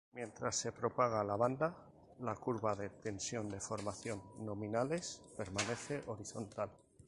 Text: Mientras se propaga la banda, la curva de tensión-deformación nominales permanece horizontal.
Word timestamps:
Mientras 0.13 0.55
se 0.55 0.71
propaga 0.71 1.23
la 1.23 1.35
banda, 1.35 1.75
la 2.21 2.33
curva 2.33 2.73
de 2.75 2.89
tensión-deformación 2.89 4.19
nominales 4.43 5.21
permanece 5.37 6.01
horizontal. 6.07 6.71